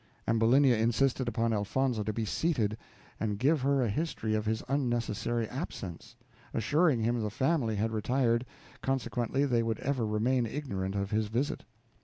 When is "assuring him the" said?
6.55-7.29